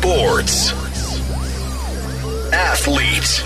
[0.00, 0.72] Sports.
[2.54, 3.44] Athlete.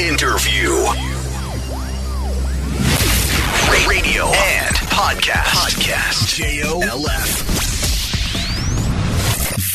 [0.00, 0.70] Interview.
[3.86, 5.52] Radio and podcast.
[5.52, 6.36] Podcast.
[6.38, 7.28] J-O-L-F.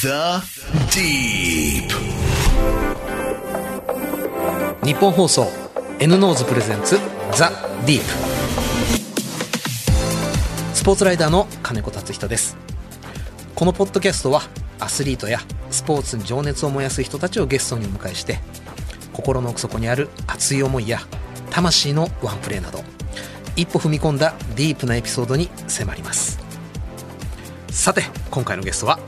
[0.02, 0.42] The
[0.90, 1.94] Deep.
[4.84, 5.48] 日本放送
[6.00, 6.98] N ノーズプレゼンツ
[7.36, 7.52] ザ・
[7.86, 8.06] ディープ
[10.74, 12.58] スポーツライターの金子達人です
[13.54, 14.42] このポッドキャストは
[14.84, 15.40] アスリートや
[15.72, 18.40] スポーツに情熱を燃やす人たちをゲストにお迎えして
[19.14, 21.00] 心の奥底にある熱い思いや
[21.50, 22.84] 魂のワンプレーなど
[23.56, 26.40] 一歩踏み込んだディープなエピソードに迫ります。
[27.70, 29.00] さて今回のゲストは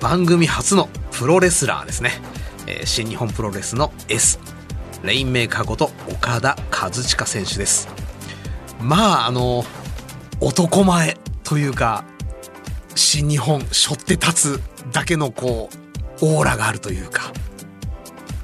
[0.00, 2.12] 番組初のプロレスラーですね、
[2.66, 4.38] えー新日本プロレスの S
[5.02, 7.88] レインメーカーこと岡田和親選手です。
[8.80, 9.64] まああの
[10.40, 12.04] 男前というか
[12.94, 15.68] 新日本背負って立つだけのこ
[16.20, 17.32] うオーラがあるというか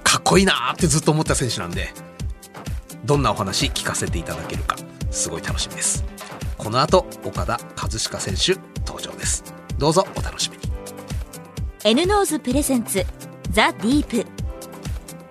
[0.03, 1.89] かっこいいなーってずっと思った選手なんで
[3.05, 4.77] どんなお話聞かせていただけるか
[5.11, 6.05] すごい楽しみです。
[6.56, 9.45] この後オカダ・カズチカ選手登場です。
[9.78, 10.62] どうぞお楽しみに。
[11.84, 13.05] N ノーズ presents
[13.51, 14.27] ザ・ディープ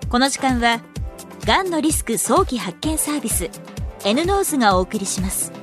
[0.08, 0.80] この時間は
[1.44, 3.50] がんのリスク早期発見サービス
[4.04, 5.53] N ノーズがお送りします。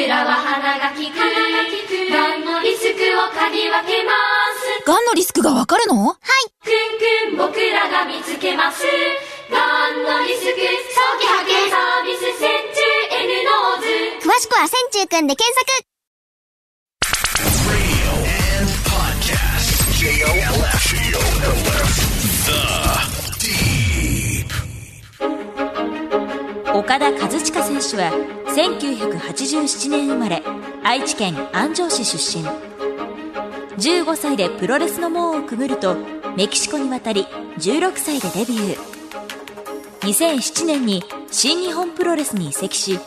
[0.00, 1.24] くん僕らは鼻が利くが
[2.36, 4.12] んのリスクを嗅ぎ分けま
[4.56, 6.06] すがんのリスクがわかるの？
[6.06, 6.16] はい。
[6.64, 8.86] くんくん僕らが見つけます
[9.50, 12.80] がんのリスク早期発見サービス線虫
[13.12, 13.80] N ノー
[14.22, 15.68] ズ詳しくは線虫くんで検索
[17.68, 18.12] Radio
[18.60, 19.92] and podcast.
[20.00, 21.69] J-O-L-F.
[26.72, 28.12] オカダ・カズチカ選手は
[28.46, 30.40] 1987年生まれ
[30.84, 32.44] 愛知県安城市出身。
[33.76, 35.96] 15歳でプロレスの門をくぐると
[36.36, 37.26] メキシコに渡り
[37.58, 38.78] 16歳でデビュー。
[40.02, 42.98] 2007年に新日本プロレスに移籍し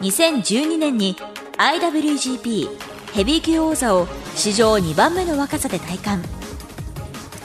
[0.00, 1.16] 2012年に
[1.56, 2.68] IWGP
[3.14, 6.22] ヘビー級王座を史上2番目の若さで体感。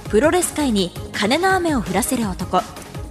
[0.09, 2.61] プロレス界に金の雨を降らせる男。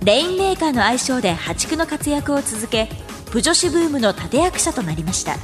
[0.05, 2.89] レインメーカーの愛称で破竹の活躍を続け
[3.31, 5.37] プ女子ブームの立役者となりました。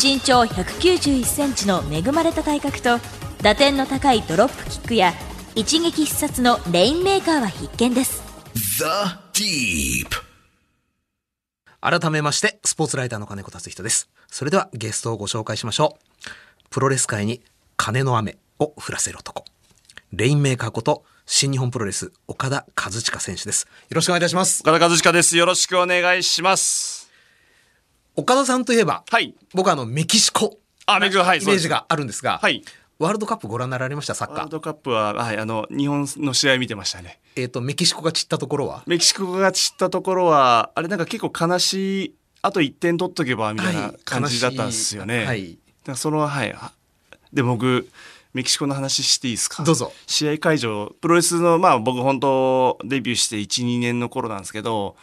[0.00, 2.98] 身長1 9 1センチの恵まれた体格と
[3.42, 5.12] 打点の高いドロップキックや
[5.54, 8.22] 一撃必殺のレインメーカーは必見です。
[8.54, 8.84] The
[9.34, 10.08] Deep.
[11.80, 14.08] 改めましてスポーツライターの金子達人です。
[14.28, 16.70] それではゲストをご紹介しましょう。
[16.70, 17.42] プロレス界に
[17.76, 19.44] 金の雨を降らせる男。
[20.12, 25.36] レインメーカーこと新日本プロレス岡田和親選手ですよろしくお願いいたします岡田和親です。
[25.36, 27.10] よろしくお願いします。
[28.16, 29.34] 岡田さんといえば、はい。
[29.52, 31.38] 僕はあのメキシコあ、メキシコ、はい。
[31.38, 32.64] イメージがあるんですが、はい。
[32.98, 34.14] ワールドカップご覧になられました？
[34.14, 37.20] サッカーワールドカップは、はい、あの、日本の試合見てましたね。
[37.36, 38.84] えっ、とメキシコが散ったところは？
[38.86, 45.26] メキシコが散ったところは、あれなんか結構悲しい、あと1点取っとけば、みたいな感じだったんですよね。
[45.26, 46.52] はいだからその、はい。
[46.54, 46.72] は
[47.34, 47.86] で、僕、
[48.34, 49.62] メキシコの話していいですか？
[49.64, 49.92] どうぞ。
[50.06, 54.96] 試合会場、プロレスの、まあ僕本当デビューして1、2年の頃なんですけど、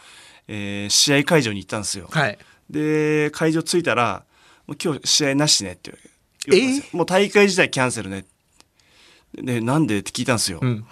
[0.48, 2.08] えー試合会場に行ったんですよ。
[2.10, 2.38] はい。
[2.70, 4.24] で会場着いたら
[4.66, 6.96] 「もう今日試合なしね」って言われて、えー？
[6.96, 8.24] もう大会自体キャンセルね」
[9.34, 10.86] でなんで?」って聞いたんですよ、ん。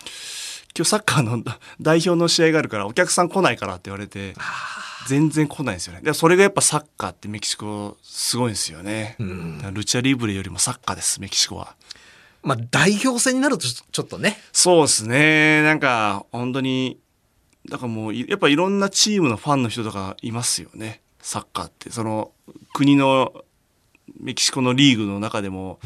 [0.77, 1.43] 今日サッカーの
[1.81, 4.35] 代表の試合があるからお客さん来ないからって言われて
[5.09, 6.01] 全然来ないんですよね。
[6.03, 9.25] でそれがやっぱサッカーってメキシコすごいんですよね、だ
[9.63, 11.75] からルチャリブレよりもサッカーですメキシコは
[12.45, 14.39] まあ代表戦になるとちょっとね。
[14.53, 15.63] そうですね。
[15.63, 16.99] なんか本当に
[17.69, 21.01] だからもういやっぱいろんなチームのファンの人とかいますよね。
[21.21, 21.91] サッカーって。
[21.91, 22.33] その
[22.75, 23.33] 国の
[24.21, 25.79] メキシコのリーグの中でも、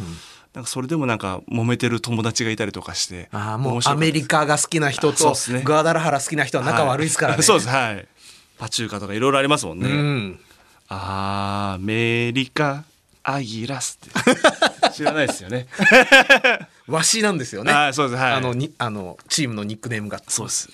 [0.53, 5.63] なんかそれでもなんか揉めてる友達がいたりとかしてああもうアメリカが好きな人とね。
[5.63, 7.69] グアダラハラ好きな人は仲悪いですからね、は いそうです。
[7.69, 8.09] はい。
[8.59, 10.41] パチューカとかいろいろありますもんね、うん。
[10.89, 12.85] アメリカ
[13.31, 14.11] アギラスって。
[14.93, 15.67] 知らないですよね。
[16.89, 17.73] わしなんですよね。
[17.73, 18.21] はいそうです。
[18.21, 18.33] はい。
[18.33, 20.23] あのにあのチームのニックネームが。
[20.27, 20.71] そうです。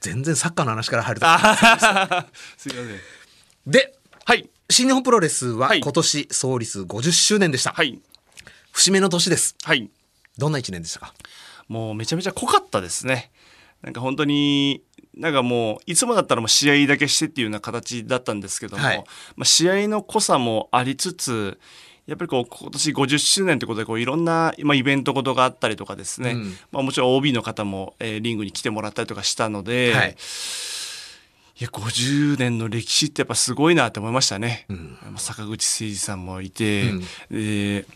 [0.00, 2.26] 全然サッカーの話から入るとあ
[2.56, 3.00] すいません。
[3.66, 3.94] で
[4.24, 4.48] はい。
[4.70, 5.80] 新日本プロレスははい。
[5.80, 8.00] 今年創立50周年でした、はい。
[8.72, 9.54] 節目の年です。
[9.62, 9.90] はい。
[10.38, 11.14] どんな一年でしたか？
[11.68, 13.30] もうめちゃめちゃ濃かったですね。
[13.82, 14.82] なんか本当に
[15.16, 19.04] なんかもういつもだったらもう試合だけしてっていうような形だったんですけども、はい。
[19.36, 21.58] まあ、試合の濃さもありつつ
[22.06, 26.56] やっぱりこう今年50周年ということでこういろんな、まあ、イベントことがあったりとかですね、うん。
[26.70, 30.16] まあ、もちろん OB の方も、えーリングに来てもらったりとかしたので、はい。
[31.56, 34.66] いや50年の歴史ってやっぱすごいなって思いましたね。
[34.68, 34.98] うん。
[35.16, 37.04] 坂口誠二さんもいて、うん。
[37.30, 37.86] で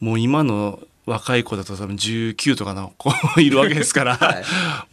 [0.00, 4.44] もう今の若い子だと多分19とかの子いるわけですから、はい。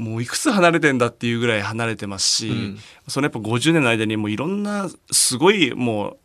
[0.01, 2.79] もういくつ離れてんだっていうぐらい離れてますし、うん。
[3.07, 6.17] そのやっぱ50年の間にもういろんなすごいもう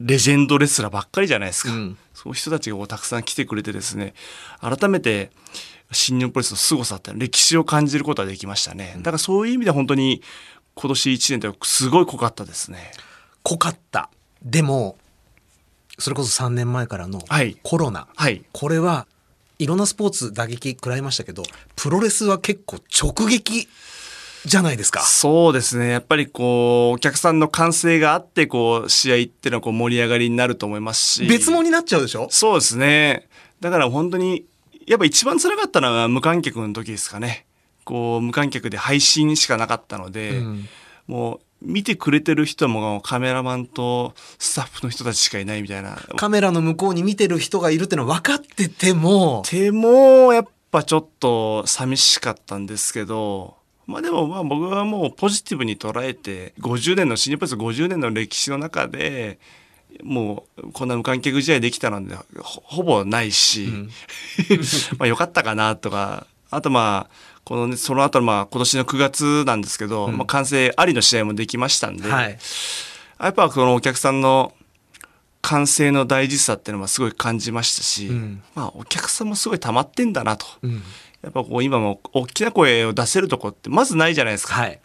[0.00, 1.98] レジェンドレスラーばっかりじゃないですか、うん。
[2.14, 4.14] そういう人たちがたくさん来てくれてですね
[4.60, 5.30] 改めて
[5.92, 8.94] 新日本プロレスの凄さって歴史を感じることができましたね。
[8.98, 10.22] だからそういう意味で本当に
[10.74, 12.92] 今年1年ってすごい濃かったですね。
[13.42, 14.08] 濃かった。
[14.42, 14.96] でも
[16.02, 17.56] それこそ3年前からのはい。
[17.62, 18.42] コロナ、はい。
[18.52, 19.06] これは
[19.58, 21.44] いろんなスポーツ打撃食らいましたけど
[21.76, 23.68] プロレスは結構直撃
[24.44, 25.02] じゃないですか。
[25.02, 25.88] そうですね。
[25.88, 31.26] やっぱりこうお客さんの歓声があってこう試合っていうのはこう盛り上がりになると思いますし。
[31.26, 32.26] 別物になっちゃうでしょ？
[32.30, 33.28] そうですね。
[33.60, 34.44] だから本当に、
[34.88, 37.46] やっぱ一番辛かったのは無観客の時ですかね。
[37.84, 40.68] こう、無観客で配信しかなかったので、うん。
[41.06, 45.96] もう、見てくれてる人もカメラマンとスタッフの人たちしかいないみたいな。
[46.16, 53.56] カメラの向こうに見てる人がいるってのは分かっててもでも、やっぱちょっと寂しかったんですけど、
[53.86, 59.38] まあでもまあ僕はもうポジティブに捉えて、50年の、新日本プロレス50年の歴史の中で、
[60.02, 63.68] もうこんな無観客試合できたのでほほぼないし、
[64.98, 72.38] まあ良かったかなとか、あとまあ、このね、その後まあ今年の9月なんですけど、まあ完成ありの試合もできましたんで、はい。
[73.20, 74.52] やっぱそのお客さんの
[75.40, 78.42] 歓声の大事さっていうのはすごい感じましたし、うん。
[78.54, 80.46] まあお客さんもすごい溜まってんだなと。
[80.62, 80.82] うん。
[81.22, 84.54] やっぱこう今も大きな声を出せるとこってまずないじゃないですか。
[84.54, 84.80] はい。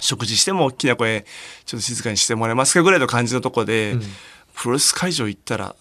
[0.00, 1.24] 食事しても大きな声
[1.64, 4.02] ちょっと静かにしてもらえますかぐらいの感じのとこで、うん。
[4.54, 5.76] プロレス会場行ったら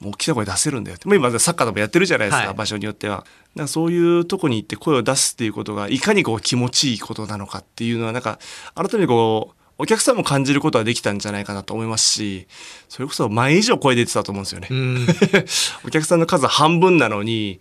[0.00, 1.06] もう大きな声出せるんだよって。
[1.06, 2.56] もう今サッカーでもやってるじゃないですか、はい。
[2.56, 3.26] 場所によっては。
[3.54, 8.38] だからそういうとこに行って声を出すっていうことがいかにこう気持ちいいことなのかっていうのはなんか
[8.74, 12.46] 改めてこうお客さんも感じることはできたんじゃないかなと思いますし
[12.88, 14.68] それこそ前以上声出てたと思うんですよね。
[14.70, 15.06] うん。
[15.84, 17.60] お客さんの数半分なのに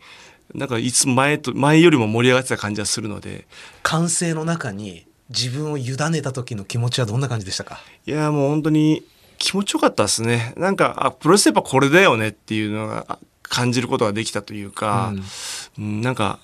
[0.53, 3.47] なんかいつも前と前よりも盛り上がってた感じはするので。
[3.83, 7.81] 歓声の中に自分を委ねた時の気持ちはどんな感じでしたか？
[8.05, 9.03] いやもう本当に
[9.37, 10.53] 気持ちよかったですね。
[10.57, 15.23] なんかあプロレスやっぱこれだよねっていうのがあ感じることができたというか、うん
[15.77, 16.39] なんか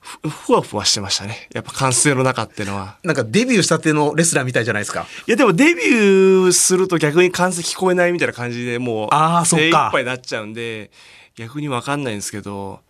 [0.00, 1.48] ふふわふわしてましたね。
[1.52, 2.98] やっぱ歓声の中っていうのは。
[3.04, 5.06] なんかデビューしたてのレスラーみたいじゃないですか。
[5.26, 9.62] いやでもデビューすると逆に歓声聞こえないみたいな感じでもうあーそっか。
[9.62, 10.90] 精一杯になっちゃうんで
[11.36, 12.80] 逆に分かんないんですけど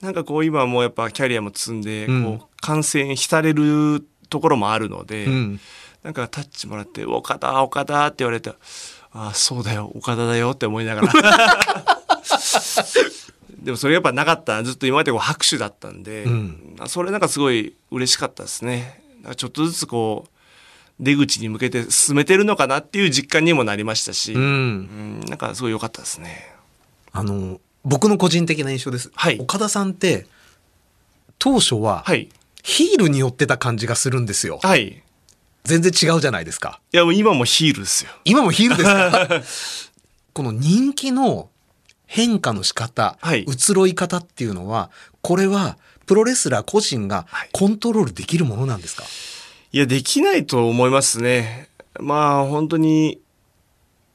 [0.00, 2.24] なんかこう今もうやっぱキャリアも積んで、うん。
[2.38, 5.60] こう歓声に浸れるところもあるので、うん。
[6.02, 8.50] なんかタッチもらって「岡田岡田」って言われて
[9.12, 11.12] 「ああそうだよ岡田だよ」って思いながら
[13.62, 16.76] でもそれやっぱなかったずっと今までこう拍手だったんで、うん。
[16.88, 19.02] それなんかすごい嬉しかったですね。
[19.36, 20.30] ちょっとずつこう
[20.98, 26.54] 出口に向けて進めてるのかなっていう実感にもなりましたし、ううんんなんかすごい良かったですね。
[27.12, 29.38] あの僕の個人的な印象です、はい。
[29.38, 30.26] 岡田さんって
[31.38, 32.28] 当初ははい。
[32.64, 34.60] ヒールに寄ってた感じがするんですよ。
[34.62, 34.88] はい。
[34.88, 35.02] い
[35.64, 36.80] 全然違うじゃないですか。
[36.92, 38.10] やもう今もヒールですよ。
[38.24, 38.82] 今もヒールで
[39.44, 39.92] すか？
[40.34, 41.50] この人気の
[42.12, 44.90] 変化の仕方、はい移ろい方っていうのは
[45.22, 49.04] これはプロレスラー個人がはいコントロールできるものなんですか、
[49.72, 51.68] いや、できないと思いますね。
[51.98, 53.18] まあ、本当に、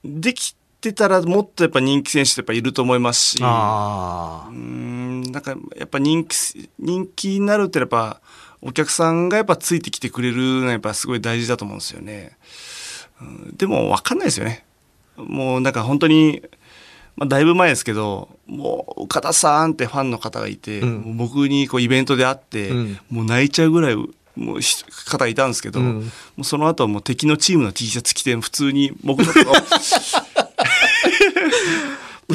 [0.06, 8.22] できてたらもっとやっぱ人気選手ってやっぱいると思いますし、あうーん、なんかやっぱ人気、人気になるってやっぱ、
[8.62, 12.38] お客さんがやっぱついてきてくれるのはやっぱすごい大事だと思うんですよね。
[13.22, 14.64] うんでも分かんないですよね。
[15.16, 16.44] もうなんか本当に、
[17.18, 21.18] まあ、だいぶ前ですけど、もう岡田さんってファンの方がいて、うん。
[21.18, 23.00] 僕にこうイベントで会って、うん。
[23.10, 25.96] もう泣いちゃうぐらいもうひ方がいたんですけど、うん。
[25.96, 29.34] もうその後はもう敵のチームの T シャツ着て普通に僕の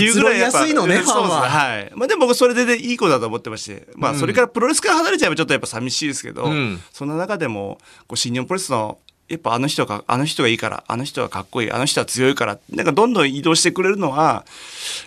[0.01, 1.93] いうぐらいやっぱ移ろいやすいのねはい。
[1.95, 6.81] まあでも僕それでいい子だと思ってまして、まあそれからプロレスから離れちゃえばちょっとやっぱ寂しいですけど、うん。
[6.93, 8.99] そんな中でもこう新日本プロレスの
[9.29, 14.45] やっぱあの人があの人がいいからあの人はかっこいいあの人は強いからなんかどんどん移動してくれるのは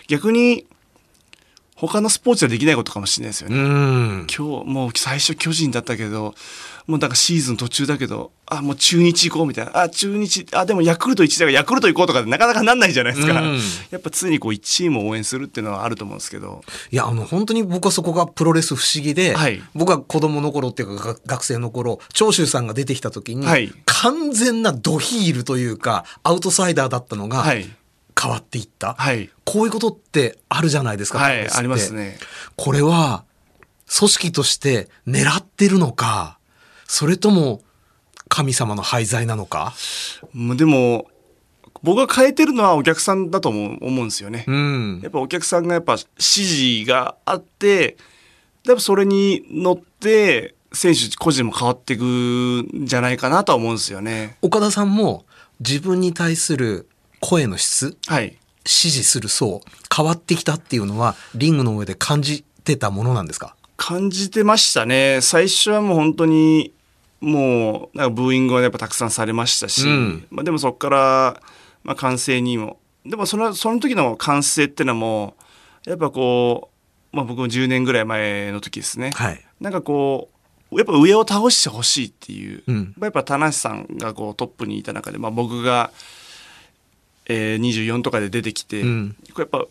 [0.08, 0.64] 逆に
[1.76, 3.58] 他のスポーツではできないことかもしれないですようね。
[3.58, 6.34] ん今日もう最初巨人だったけど
[6.86, 9.82] もうなんかシーズン途中だけどあもう中日行こうみたいな。
[9.82, 13.58] あ中日あでもヤクルト1だからヤクルト行こうとかなかなかなんないじゃないですか、うん。
[13.90, 16.62] やっぱ常にこう1チームを応援するっていうのはあると思うんですけど。
[16.92, 19.60] いやあの本当に僕はそこがプロレス不思議で、はい。
[19.74, 23.72] 僕は子供の頃っていうかが学生の頃長州さんが出てきた時に、はい。
[23.86, 27.68] 完全なドヒールというかアウトサイダーだったのがはい。
[28.18, 29.28] 変わっていった、はい。
[29.44, 32.16] こういうことってあるじゃないですか、はいありますね。
[32.56, 33.24] これは
[33.94, 36.38] 組織として狙ってるのか
[36.86, 37.62] それとも
[38.28, 39.74] 神様の廃材なのか？
[40.56, 41.06] でも、
[41.82, 44.44] 僕が変えてるのはお客さんだと思う思うんですよね。
[44.48, 47.96] うんやっぱお客さんがやっぱ指示があって、
[48.64, 54.36] やっぱそれに乗って、選手個人も変わっていくんじゃないかなとは思うんですよね。
[54.42, 55.24] 岡田さんも
[55.60, 56.88] 自分に対する
[57.20, 58.36] 声の質はい。
[58.68, 59.62] 支持する層
[59.94, 63.55] 変わってきたっていうのはリングの上で感じてたものなんですか？
[63.76, 65.20] 感じてましたね。
[65.22, 66.72] 最初はもう本当に、
[67.20, 71.42] もう、なんかブーイングはやっぱたくさんされましたし、うんまあでもそこから、
[71.84, 75.34] まあ歓声にも、でもその、その時の歓声ってのはも
[75.86, 76.70] う、やっぱこ
[77.12, 79.10] う、まあ僕も10年ぐらい前の時ですね。
[79.14, 80.28] はいなんかこ
[80.70, 85.90] う、やっぱ上を倒してほしいっていう、うんやっぱ田無さんがこうトップにいた中で、まあ僕が、
[87.26, 89.68] えー、24とかで出てきて、うんやっぱ、う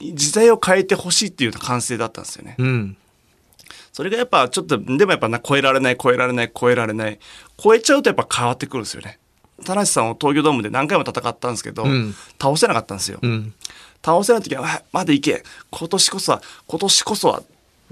[0.00, 2.56] 時代を変えてほしいっていう歓声だったんですよね。
[2.58, 2.96] うん
[3.94, 7.18] それがやっぱちょっと、でもやっぱな超えられない、超えられない、超えられない。
[7.56, 9.20] 超えちゃうとやっぱ変わってくるんですよね。
[9.64, 13.20] 田無さんを東京ドームで何回も戦ったんですけど、うん倒せなかったんですよ。
[13.22, 13.54] うん
[14.04, 15.44] 倒せない時は、あまだいけ。
[15.70, 17.42] 今年こそは、今年こそは。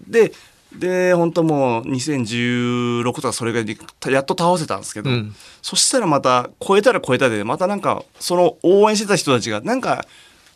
[0.09, 0.32] で、
[0.75, 3.78] で、本当もう2016とかそれぐらいで
[4.12, 10.04] やっと倒せたんですけど、うんそしたらまた超えたら超えたで、またなんかその応援してた人たちがなんか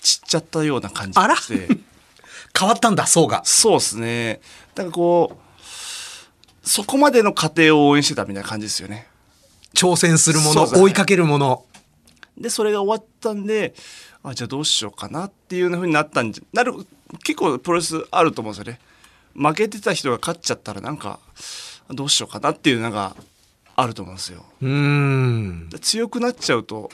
[0.03, 1.79] 散っちゃったような感じあらがして。
[2.59, 4.41] 変わったんだ層がそうですね。
[4.75, 9.07] なんかこう、そこまでの過程を応援してたみたいな感じですよね。
[9.75, 11.65] 挑戦するものね追いかけるもの
[12.39, 13.75] で、それが終わったんで、
[14.23, 16.73] あ、じゃあどうしようかなっていうふうになったんじゃ、なる、
[17.25, 18.81] 結構プロレスあると思うんですよね。
[19.35, 21.21] 負けてた人が勝っちゃったらなんか、
[21.91, 23.15] どうしようかなっていうのが
[23.77, 24.45] あると思うんですよ。
[24.61, 26.91] うーんで強くなっちゃうと、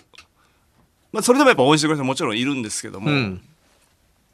[1.12, 3.42] まあそれでもやっぱ応援してくれる人ももちろんいるんですけども、うん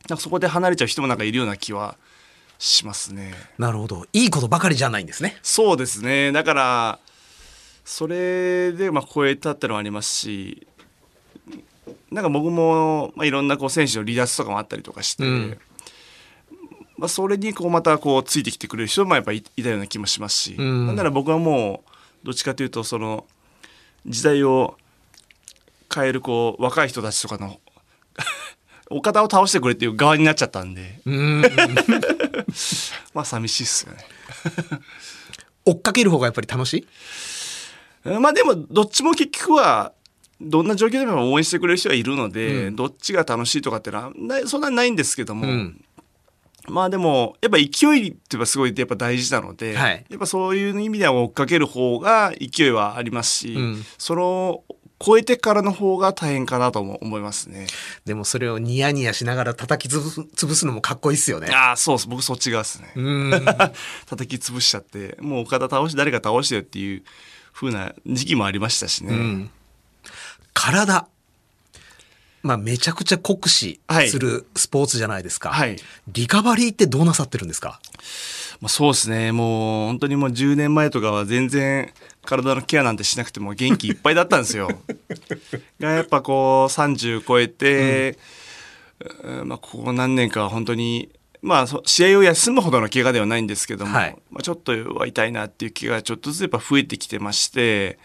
[0.08, 1.96] なんかそこで離れちゃう人もなんかいるような気は
[2.58, 3.34] しますね。
[3.58, 6.32] なるほどいいことばかりじゃないんですねそうですね。
[6.32, 6.98] だから、
[7.84, 10.66] それでまあ超えたってのはありますし、
[12.10, 15.58] なんか僕も、まあ、いろんなこう選手の離脱とかもあったりとかして、うん
[16.96, 21.84] まあ、それにこうまたこうついてきてくれる人もやっぱいいたような気もしますし、うんなんなら僕はも
[22.22, 23.24] うどっちかというとその
[24.06, 24.76] 時代を
[25.94, 27.60] 変えるこう若い人たちとかの
[28.90, 31.42] 岡田を倒してくれっていう側になっちゃったんで、うーん。
[33.14, 33.98] まあ寂しいっすよね。
[35.64, 36.86] 追っかける方がやっぱり楽しい？
[38.04, 39.92] うんまあでもどっちも結局は
[40.40, 42.76] どんな状況でも応援してくれる人はいるので、うん。
[42.76, 44.12] どっちが楽しいとかってのは
[44.46, 45.84] そんなにないんですけども、うん。
[46.68, 50.06] まあでもやっぱ勢いっていうのはすごいやっぱ大事なので、はい。
[50.08, 53.84] やっぱそういう意味では追っかける方が勢いはありますし、うん。
[53.98, 54.64] その
[55.04, 57.66] 超えてからの方が大変かなとも思いますね。
[58.04, 61.48] でもそれをニヤニヤしながら叩き潰すのもかっこいいっすよね。
[61.54, 62.08] ああそうです。
[62.08, 62.92] 僕そっち側ですね。
[64.06, 67.02] 叩き潰しちゃってもう岡田倒し誰か倒してよっていう
[67.52, 69.14] 風な時期もありましたしね。
[69.14, 69.50] うん。
[70.52, 71.06] 体。
[72.42, 75.76] まあめちゃくちゃ酷使はいするスポーツじゃないですか、はい。
[76.08, 77.80] リカバリーってどうなさってるんですか？
[78.60, 79.30] まあ、そうですね。
[79.32, 81.92] もう本当にもう10年前とかは全然
[82.24, 84.68] 体のケアなんてしなくても元気いっぱいだったんですよ。
[85.78, 88.18] がやっぱこう30超えて、
[89.24, 91.08] うんまあここ何年かは本当に、
[91.40, 97.98] まあそ試合を休むほどの怪我ではないんですけども、はいまあ、ちょっとは痛いなっていう気がちょっとずつやっぱ増えてきてまして、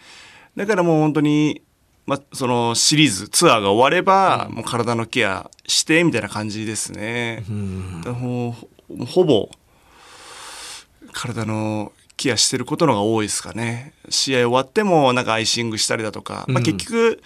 [0.56, 1.62] だからもう本当に、
[2.06, 7.44] まあ、そのシリーズツアーが終われば、もう体のケアしてみたいな感じですね。
[8.04, 8.56] だからも
[8.88, 9.50] うほぼ
[11.14, 13.92] 体のケアしてることの方が多いですかね。
[14.08, 17.22] 試合終わってもなんかアイシングしたりだとか、まあ、結局、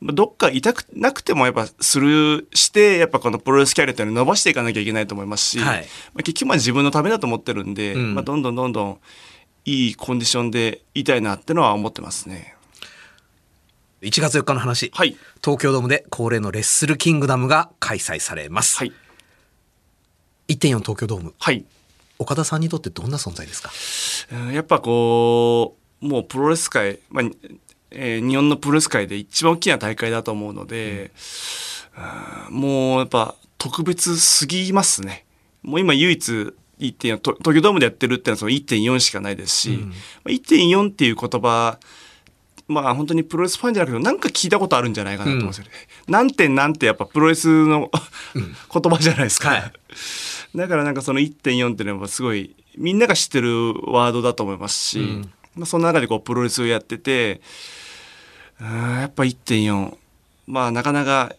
[0.00, 5.80] まあどっか痛くなくてもやっぱするしてやっぱこのプロレスキャリアっていうのを伸ばしていかなきゃいけないと思いますし、はい。
[6.14, 8.14] まあ、結局まあ自分のためだと思ってるんで、うん。
[8.14, 8.98] まあ、どんどんどんどん
[9.64, 12.56] いいコンディションでいたいなってのは思ってますね。
[14.00, 15.16] 1月4日の話、はい。
[15.42, 18.92] 東京ドームで恒例のレッスルキングダムが開催されます、はい。
[20.48, 21.34] 1.4東京ドーム。
[21.38, 21.64] はい
[22.22, 23.70] 岡田さんにとってどんな存在ですか？
[24.46, 27.24] うんやっぱこうもうプロレス界、まあ
[27.90, 31.10] えー日本のプロレス界で一番大きな大会だと思うので、
[32.50, 35.26] うんもうやっぱ特別すぎますね。
[35.62, 36.32] もう今唯一
[36.80, 39.92] 1.4と東京ドームでやってるってのはその1.4しかないですし、ま
[40.26, 41.78] あ1.4っていう言葉
[42.66, 45.70] まあ本当にプロレスファンじゃなくてなんか聞いたことあるんじゃないかなと思うんですよね。
[46.08, 47.90] 何点何てやっぱプロレスの
[48.34, 48.44] 言
[48.90, 49.50] 葉じゃないですか。
[49.50, 49.72] はい
[50.54, 55.22] だからなんかその1.4っていうのはすごいみんなが知ってるワードだと思いますし、
[55.54, 57.40] まあ、その中でこうプロレスをやってて
[58.60, 59.96] うーんやっぱ1.4
[60.46, 61.34] まあなかなか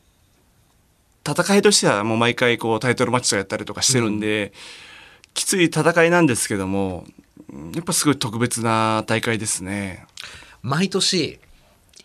[1.27, 4.51] 戦いとしてはもう毎回こうタイトルマッチとかやったりとかしてるんで、
[5.33, 7.05] きつい戦いなんですけども
[7.49, 10.05] うんやっぱすごい特別な大会ですね。
[10.61, 11.39] 毎年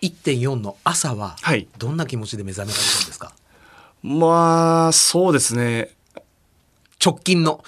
[0.02, 1.66] 1.4の朝ははい。
[1.78, 3.32] どんな気持ちで目覚められるんですか、
[4.02, 5.90] まあ、そうですね。
[7.05, 7.64] 直近の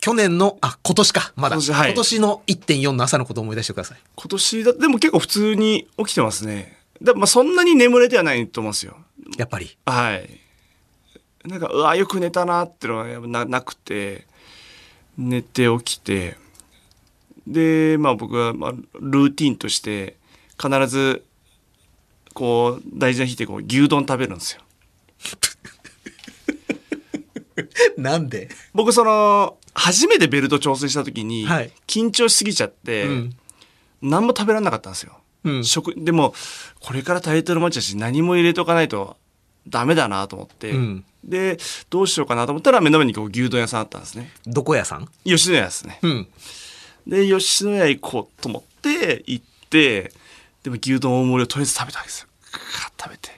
[0.00, 6.76] 去年のあ今年かまだ今年はい今年の1.4の朝のことを思い出してください今年だ、でも結構普通に起きてますね。
[7.02, 8.96] だまあそんなに眠れてはないと思うんですよ。
[9.36, 10.48] やっぱりはい。
[11.44, 14.26] なんか、うわ、よく寝たなっていうのはななくて、
[15.16, 16.36] 寝て起きて、
[17.46, 20.16] で、まあ僕は、まあ、ルーティンとして、
[20.60, 21.24] 必ず、
[22.34, 24.62] こう、大事な日ってこう、牛丼食べるんですよ。
[27.98, 28.48] なんで？
[28.74, 31.72] 僕、その、初めてベルト調整した時に、はい。
[31.86, 33.36] 緊張しすぎちゃって、うん。
[34.00, 35.18] 何も食べられなかったんですよ。
[35.44, 35.64] うん。
[35.64, 36.34] 食でも
[36.80, 39.16] これからタイトルマッチだし何も入れとかないと
[39.66, 41.04] ダメだなと思って、うん。
[41.24, 41.58] で
[41.90, 44.32] どうしようかなと思ったら目の前にこう牛丼屋さんあったんですね。
[44.46, 45.08] どこ屋さん？
[45.24, 45.98] 吉野家ですね。
[46.02, 46.28] うん。
[47.06, 50.12] で吉野家行こうと思って行って
[50.62, 52.28] でも牛丼大盛りをとりあえず食べたわけですよ。
[52.52, 53.30] ガーッ食べて。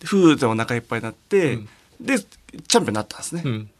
[0.00, 1.58] でふーってお腹いっぱいになって、
[2.04, 3.70] でチャンピオンになったんですね、うん。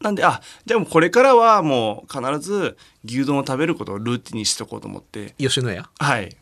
[0.00, 5.34] なんであじゃあもうこれからはもう必ず牛丼を食べることをルーティンにしとこうと思って。
[5.38, 5.88] 吉野家？
[5.98, 6.36] はい。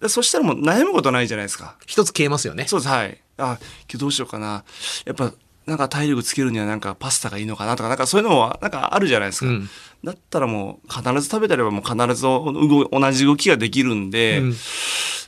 [0.00, 1.76] でそしたらもう悩むことないじゃないですか。
[1.86, 2.66] 一つ消えますよね。
[2.66, 3.20] そうです、はい。
[3.38, 3.58] あ、
[3.88, 4.64] 今日どうしようかな。
[5.06, 5.32] やっぱ、
[5.64, 9.46] なんか体力つけるにはなんかパスタがいいのかなとか、なんかそういうのはなんかあるじゃないですか。
[9.46, 9.70] うん。
[10.02, 14.56] だったらもう必ず食べたればもう必ず同じ動きができるんで、うん。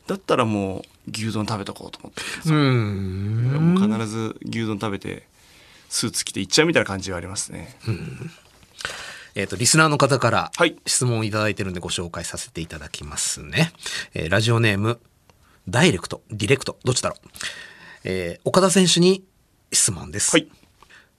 [0.08, 2.22] だったらもう牛丼食べとこうと思って。
[2.48, 5.26] うんもう必ず牛丼食べて、
[5.88, 7.76] スーツ着て行っちゃうみたいな感じはありますね。
[9.34, 13.72] えっ、と、リスナーの方からはい質問をいただいてるんでご紹介させていただきますね。
[14.14, 15.00] えーラジオネーム、
[15.68, 17.28] ダイレクト、ディレクト、どっちだろう。
[18.04, 19.24] えー岡田選手に
[19.72, 20.32] 質問です。
[20.32, 20.48] はい。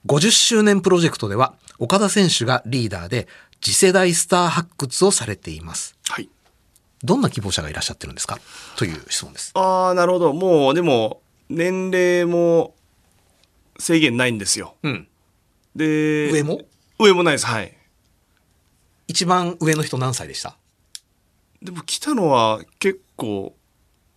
[0.05, 3.27] 50周年プロジェクトでは、岡田選手がリーダーで、
[3.61, 5.97] 次世代スター発掘をされています。
[6.09, 6.29] はい。
[7.05, 8.39] どんな希望者がいらっしゃってるんですか？
[8.77, 9.51] という質問です。
[9.53, 10.33] ああ、なるほど。
[10.33, 12.73] もう、でも、年齢も
[13.79, 14.75] 制限ないんですよ。
[14.83, 15.07] うん。
[15.75, 16.61] で、上も？
[16.99, 17.45] 上もないです。
[17.45, 17.75] はい。
[19.07, 20.55] 一番上の人何歳でした？
[21.61, 23.55] でも来たのは結構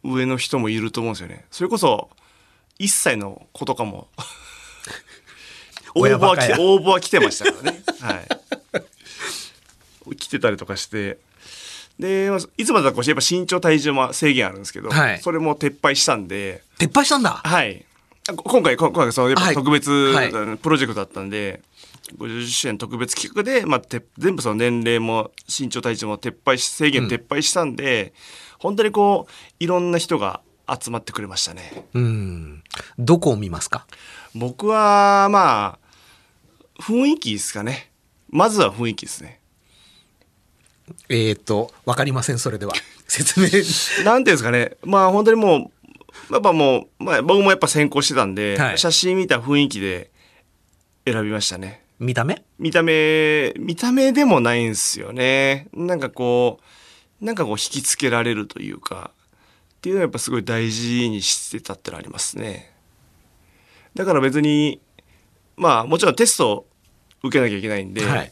[0.03, 1.45] 上の人もいると思うんですよね。
[1.51, 2.09] それこそ
[2.79, 4.09] 1歳の子とかも
[5.95, 7.83] 応募は来親バカや応募は来てましたからね。
[8.01, 8.15] は
[10.13, 10.17] い。
[10.17, 11.19] 来てたりとかして。
[11.99, 17.41] で、まあいつまでだかやっぱ身長体重も制限あるんですけど、はいそれも撤廃したんで、撤廃したんだ？
[17.45, 17.85] はい。
[18.29, 21.63] 今回、こ今回、そのやっはいぱ特別、はいプロジェクトだったんで、
[22.19, 28.13] 50周年特別企画で、まあ、て全部その年齢も身長体重も撤廃し、制限撤廃したんで、
[28.59, 31.85] 本当にこう、いろんな人が集まってくれましたね。
[31.95, 32.63] うん。
[32.99, 33.87] どこを見ますか？
[34.35, 35.79] 僕は、ま
[36.79, 37.91] あ、雰囲気ですかね。
[38.29, 39.38] まずは雰囲気ですね。
[41.09, 42.73] えっ、と、わかりません、それでは。
[43.09, 43.49] 説明。
[44.05, 44.77] なんていうんですかね。
[44.85, 45.71] まあ本当にも
[46.31, 50.11] う、やっぱもう、まあ僕もやっぱ先行してたんで、はい写真見た雰囲気で
[51.05, 51.83] 選びましたね。
[51.99, 52.45] 見た目？
[52.59, 55.69] 見た目、見た目でもないんですよね。
[55.73, 56.61] なんかこ
[57.21, 59.11] う、なんかこう引きつけられるというか、
[59.77, 62.73] っていうのはやっぱすごい大事にしてたってのありますね。
[63.95, 64.81] だから別に、
[65.57, 66.67] まあもちろんテストを
[67.23, 68.31] 受けなきゃいけないんで、はい。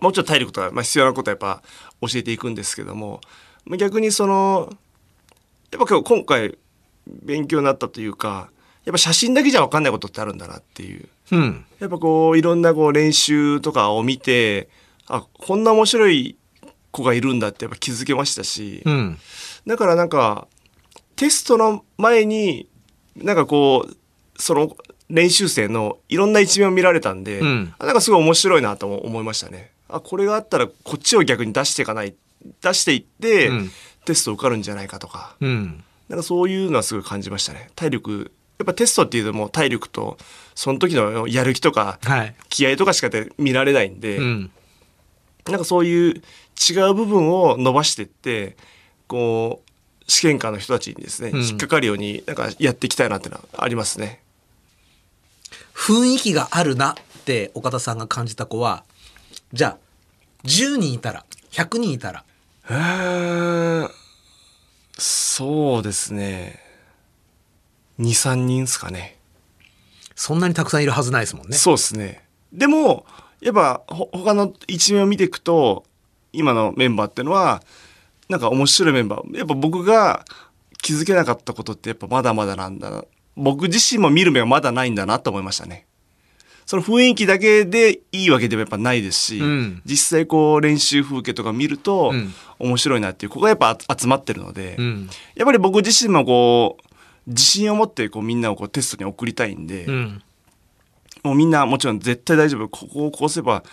[0.00, 1.62] もうちょっと体力とか、まあ、必要なことはやっぱ
[2.00, 3.20] 教えていくんですけども、
[3.64, 4.72] まあ逆にその、
[5.72, 6.58] やっぱ今日今回
[7.06, 8.50] 勉強になったというか、
[8.84, 11.08] やっぱ写真だけじゃ分かんないことってあるんだなっていう。
[11.32, 11.64] うん。
[11.78, 14.68] やっぱこういろんなこう練習とかを見て
[15.06, 16.36] あこんな面白い
[16.90, 19.18] 子がいるんだってやっぱ気づけましたし、うん。
[19.66, 20.48] だからなんか
[21.16, 22.68] テストの前に
[23.16, 24.76] なんかこうその
[25.08, 29.72] 練習生のいろんな一面を見られたんで、うんあなんかすごい面白いなと思いましたね。
[29.92, 32.14] あこれがあったらこっちを逆に出していかない
[32.62, 33.70] 出していって、うん
[34.06, 35.84] テスト受かるんじゃないかとかうん。
[36.08, 37.70] なんかそういうのはすごい感じましたね。
[37.76, 40.16] 体力やっぱテストっていうともう体力と
[40.54, 42.34] その時のやる気とかはい。
[42.48, 44.50] 気合とかしかで見られないんで、うん。
[45.46, 48.56] なんかそういう違う部分を伸ばしてって
[49.06, 54.22] こう試験官の人たちにですね、うん引っかかるようになんかやっていきたいなっていうのはありますね。
[55.74, 58.84] 雰囲気があるなって岡田さんが感じた子は、
[59.52, 59.78] じゃあ、
[60.44, 62.24] 10人いたら、100人いたら、
[62.70, 63.90] へー
[64.98, 66.60] そうですね
[67.98, 69.16] 23人ですかね。
[70.14, 71.56] そんなにたくさんいるはずないですもんね。
[71.56, 72.24] そうですね。
[72.52, 73.06] でも
[73.40, 75.84] やっぱほ他の一面を見ていくと
[76.32, 77.62] 今のメンバーっていうのは
[78.28, 80.24] なんか面白いメンバーやっぱ僕が
[80.82, 83.04] 気づけなかったことってやっぱまだまだなんだな
[83.36, 85.86] 僕自身も見る目はまだないんだなと思いましたね。
[86.70, 95.10] その雰囲気だけでいいわけでもやっぱないですし、うん実際こう練習風景とか見るとうん面白いなっていう、ここがやっぱ集まってるので、うん。
[95.34, 96.84] やっぱり僕自身もこう、
[97.26, 100.22] 自信を持ってこうみんなをこうテストに送りたいんで、うん。
[101.24, 103.64] もうみんなもちろん絶対大丈夫、ここをこうすれば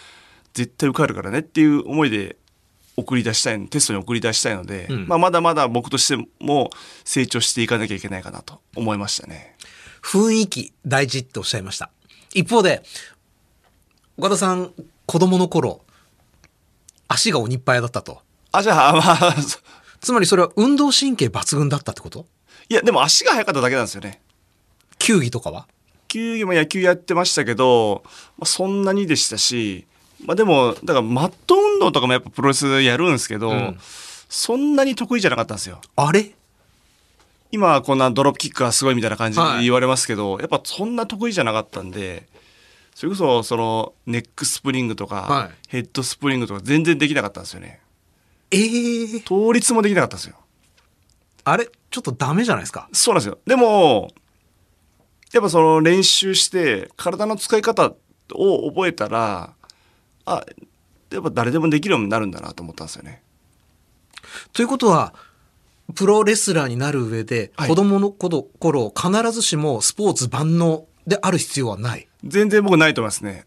[0.55, 2.35] 絶対受かるからねっていう思いで
[2.95, 6.71] 送り出したい、テストに送り出したいので、うんまあまだまだ僕としても
[7.03, 9.55] 成長していかなきゃいけないかなと思いましたね。
[10.01, 11.91] 雰囲気大事っておっしゃいました。
[12.33, 12.83] 一方で、
[14.17, 14.73] 岡田さん、
[15.05, 15.81] 子供の頃、
[17.07, 18.21] 足が鬼っぱいだったと。
[18.51, 19.59] あ、じゃあ、まあ、そ
[19.99, 22.25] つまりそれは運動神経抜群だったってこと？
[22.69, 24.21] いや、でも足が速かっただけなんですよね。
[24.99, 25.67] 球技とかは？
[26.07, 28.03] 球技も野球やってましたけど、
[28.37, 29.85] まあ、そんなにでしたし、
[30.25, 33.77] まあでも、だからマット運動とかもやっぱプロレスやるんですけど、ん
[34.29, 35.81] そんなに得意じゃなかったんですよ。
[35.95, 36.33] あれ？
[37.57, 42.27] 今はこんなドロップキックがすごいみたいな感じではい言われますけど、やっぱそんな得意じゃなかったんで、
[42.93, 47.81] それこそそのネックスプリングとか、はいヘッドスプリングとか全然できなかったんですよね。
[48.51, 50.35] ええ倒立もできなかったんですよ。
[51.45, 51.67] あれ？
[51.89, 52.87] ちょっとダメじゃないですか？
[52.93, 53.39] そうなんですよ。
[53.47, 54.11] でも、
[55.33, 57.93] やっぱその練習して体の使い方
[58.35, 59.53] を覚えたら、
[60.25, 60.45] あ、
[61.09, 63.23] やっぱ誰でもできるようになるんだなと思ったんですよね。
[64.53, 65.15] ということは、
[65.95, 72.07] プロレスラーになる上で、はい子供の頃頃必ずしもスポーツ万能である必要はない。
[72.23, 73.45] 全然僕ないと思いますね。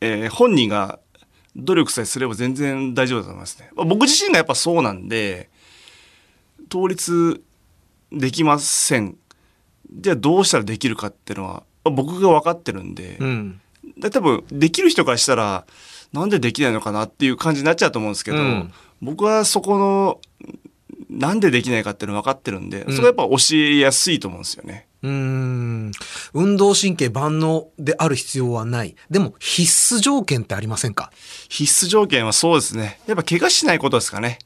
[0.00, 0.98] えー本人が
[1.56, 3.70] 努力さえすれば全然大丈夫だと思いますね。
[3.74, 5.48] まあ僕自身がやっぱそうなんで、
[6.70, 7.42] 倒立
[8.12, 9.16] できません。
[9.90, 13.60] じゃあどうしたらできるかっていうのは、まあ僕が分かってるんで、うん。
[13.96, 15.64] で多分できる人からしたら
[16.12, 18.72] なんでできないのかなっていう感じになっちゃうと思うんですけど、うん
[19.02, 20.20] 僕はそこの
[21.08, 24.88] なんでできないかっていうの分かってるんで、んそれはやっぱ教えやすいと思うんですよね。
[25.02, 25.92] うーん。
[26.34, 28.96] 運動神経万能である必要はない。
[29.08, 31.12] でも必須条件ってありませんか？
[31.48, 34.38] 必須条件はそうですねやっぱ怪我しないことですかね。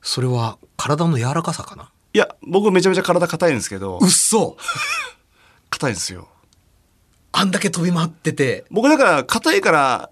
[0.00, 1.90] それは体の柔らかさかな？
[2.14, 4.56] いや僕めちゃめちゃ体硬いんですけどうっそ
[5.70, 6.28] 硬いんですよ。
[7.32, 10.10] あんだけ飛び回ってて、僕だから硬いから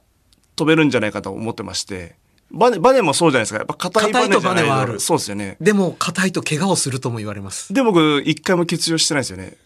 [0.56, 2.16] 飛べるんじゃないかと思ってまして
[2.52, 5.56] バネバネもそうじゃないですかやっぱ硬いバネじゃない硬いとバネはあるそうですよね。
[5.60, 7.72] でも硬いと怪我をするとも言われます。
[7.72, 9.56] で僕一回も欠場してないですよね。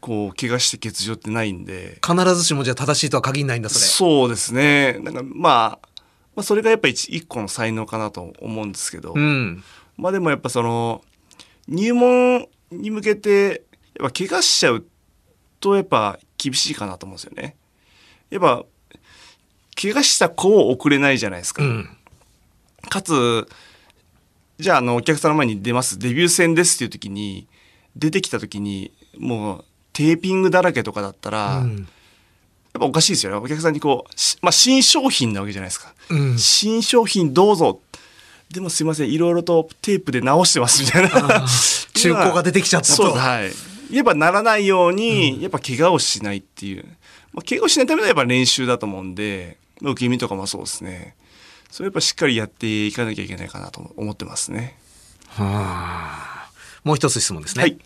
[0.00, 1.98] こう怪我して欠場ってないんで。
[2.06, 3.80] 必ずしもじゃあ正しいとは限らないんだ、それ。
[3.86, 4.98] そうですね。
[5.00, 5.88] なんかまあ、
[6.36, 9.64] まあ、それがやっぱ一一個の才能かなと思うんですけど、うん。
[9.96, 11.02] まあでもやっぱその
[11.68, 13.62] 入門に向けて
[13.98, 14.84] やっぱ怪我しちゃう
[15.60, 17.56] とやっぱ厳しいかなと思うんですよね。
[18.28, 18.66] やっぱ
[19.80, 21.62] 怪我した子を送れないじゃないですか。
[21.62, 21.88] うん。
[22.84, 23.48] かつ
[24.58, 27.48] じゃああのお客さんの前に出ますデビュー戦ですっていう時に
[27.96, 31.76] 出てきた時にもうテーピングだらけとかだったら、うん。
[31.76, 31.86] やっ
[32.80, 33.38] ぱおかしいですよね。
[33.38, 35.94] お客さんにこう、しまあ、新商品なわけじゃないですか。
[36.10, 37.80] うん新商品どうぞ。
[38.50, 41.46] でもすいません、いろいろとテープで直してますみたいな。
[41.94, 43.52] 中古が出てきちゃったとそうはい。
[43.94, 46.84] やっぱならないように、やっぱ怪我をしないっていう。
[47.32, 51.14] まあ、怪我をしないためのやっぱ練習だと思うんで、まあ受け身とかもそうですね。
[51.74, 54.78] それやっぱしっかりやっていかなきゃいけないかなと思ってますね。
[55.26, 56.50] はあ。
[56.84, 57.62] もう一つ質問ですね。
[57.62, 57.78] はい。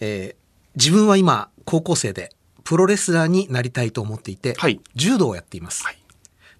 [0.00, 2.30] えー自分は今、高校生で
[2.64, 5.84] プロレスラーになりたいと思っていて、はい柔道をやっています。
[5.84, 5.98] はい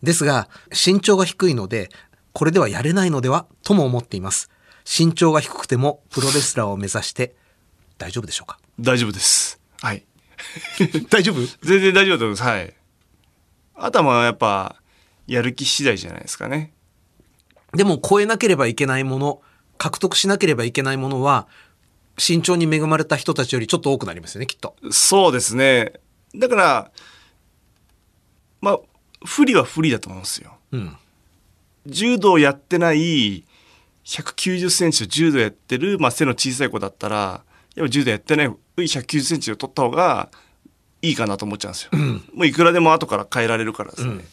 [0.05, 1.88] ですが、身長が低いので、
[2.33, 4.48] これではやれないのではとも思っています。
[4.87, 7.35] 身長が低くてもプロレスラーを目指して
[7.98, 8.61] 大丈夫でしょうか？
[8.79, 9.61] 大丈夫です。
[9.81, 10.05] はい。
[11.11, 11.40] 大丈夫？
[11.66, 12.42] 全然大丈夫だと思います。
[12.44, 12.74] はい。
[13.74, 14.77] あとはまあやっぱ、
[15.29, 16.73] やる気次第じゃないですかね。
[17.75, 19.43] でも超えなければいけないもの、
[19.77, 21.47] 獲得しなければいけないものは、
[22.17, 24.75] 身長に恵まれた人たちよりちょっと多くなりますよね、きっと。
[24.91, 25.93] そうですね。
[26.35, 26.91] だから、
[28.61, 28.81] まあ、
[29.25, 30.57] 不利は不利だと思うんですよ。
[30.73, 30.97] うん。
[31.87, 33.45] 柔道やってない
[34.05, 37.45] 190センチを柔道やってる、まあ、背の小さい子だったら、
[37.77, 40.31] やっぱ柔道やってない190センチを取った方が
[41.03, 41.91] いいかなと思っちゃうんですよ。
[42.35, 44.25] もういくらでも後から変えられるからですね。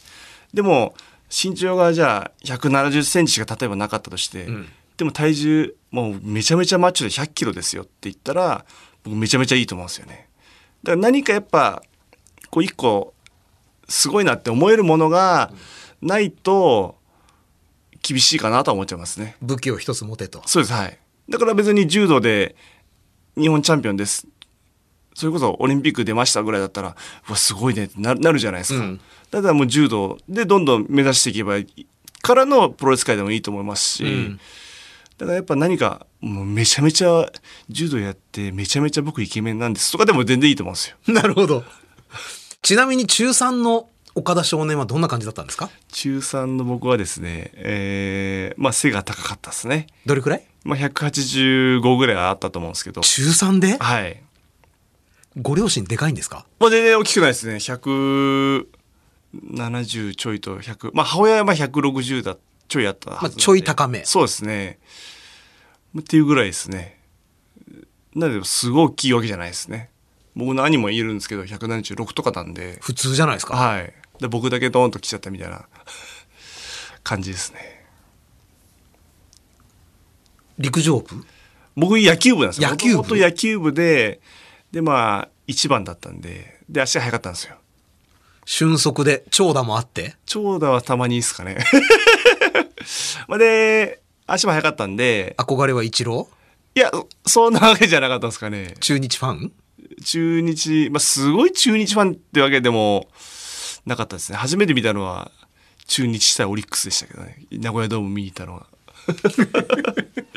[0.55, 0.95] でも、
[1.29, 8.65] 身長がじゃあ170センチしか例えばなかったとして、んでも体重もうめちゃめちゃマッチョで100キロですよって言ったら、
[9.03, 10.29] 僕めちゃめちゃいいと思うんですよね。
[10.81, 11.83] だから何かやっぱ、
[12.49, 13.13] こう一個、
[13.89, 15.51] すごいなって思えるものが
[16.01, 16.97] ないと、
[18.01, 19.35] 厳しいかなとは思っちゃいますね。
[19.41, 20.41] 武器を一つ持てと。
[20.45, 20.97] そうです、はい。
[21.27, 22.55] だから別に柔道で
[23.35, 24.27] 日本チャンピオンです。
[25.15, 26.95] それこそオリンピック出ましたぐらいだったら、
[27.27, 28.83] うわ、すごいねってななるじゃないですか。
[28.85, 29.01] うん
[29.31, 31.87] だからもう柔道でどんどん目指していけばいい
[32.21, 34.39] からのプロレス界でもいいと思いますし、ん
[35.17, 37.25] だからやっぱ何か、もうめちゃめちゃ
[37.67, 40.95] 柔道やってめちゃめちゃ僕イケメンなんですとかでも全然いいと思うんですよ。
[41.13, 41.63] なるほど。
[42.61, 45.69] ちなみに中3の岡田少年はどんな感じだったんですか？
[45.91, 49.87] 中3の僕はですね、えーまあ背が高かったですね。
[50.05, 50.45] どれくらい？
[50.63, 53.01] まあ185ぐらいはあったと思うんですけど。
[53.01, 53.77] 中3で？
[53.79, 54.21] はい。
[55.41, 56.45] ご両親でかいんですか？
[56.59, 57.55] まあ全然大きくないですね。
[57.55, 60.91] 170ちょいと100。
[60.93, 64.79] まあ母親はまあ160だ、ちょいあったはずまあちょい高めそうですね。
[65.99, 66.99] っていうぐらいですね。
[68.15, 69.89] なので、すごい大きいわけじゃないですね。
[70.35, 72.77] 僕の兄もいるんですけど、176とかなんで。
[72.81, 73.55] 普通じゃないですか？
[73.57, 73.93] はい。
[74.19, 75.65] で僕だけドーンと来ちゃったみたいな
[77.03, 77.85] 感じですね。
[80.57, 81.25] 陸上部？
[81.75, 82.69] 僕野球部なんですよ。
[82.69, 84.21] 野球部野球部で、
[84.75, 87.55] でまあ、一番だったんで、で、足が速かったんですよ。
[88.43, 90.17] 俊足で長打もあって？
[90.25, 91.63] 長打はたまにいいですかね。
[93.29, 96.27] まあで、足も速かったんで、憧れは一郎？
[96.75, 96.91] いや、
[97.25, 98.75] そんなわけじゃなかったんですかね。
[98.81, 99.53] 中日ファン？
[100.03, 103.07] 中日、まあすごい中日ファンってわけでも
[103.85, 104.37] なかったですね。
[104.37, 105.31] 初めて見たのは
[105.87, 107.37] 中日対オリックスでしたけどね。
[107.49, 108.67] 名古屋ドーム見に行ったのは。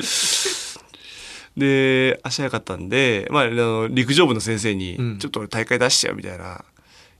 [1.59, 6.65] で、足早かったんで、まあ、あの陸上部の先生にうん、ちょっと俺大会出しちゃうみたいな。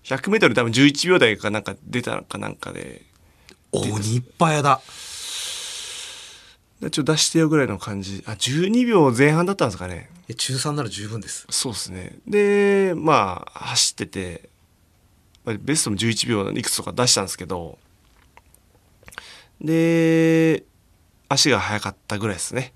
[0.04, 3.04] 100メートル多分11秒台かなんか出たかなんかで、
[3.72, 4.82] お日派やだ
[6.82, 8.24] でちょっと出してよぐらいの感じ。
[8.26, 10.10] あ、12秒前半だったんですかね。
[10.36, 12.18] 中3なら十分ですそうですね。
[12.26, 14.50] で、まあ、走ってて、
[15.44, 17.78] まあベストも11秒いくつとか出したんですけど、
[19.62, 20.64] で、
[21.28, 22.74] 足が速かったぐらいですね。